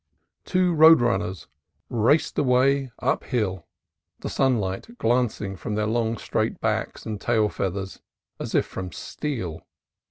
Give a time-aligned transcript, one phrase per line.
[0.45, 1.47] Two road runners
[1.87, 3.67] raced away uphill,
[4.21, 4.35] the A HERMIT'S CAVE 25
[4.87, 8.01] sunlight glancing from their long straight backs and tail feathers
[8.39, 9.61] as if from steel.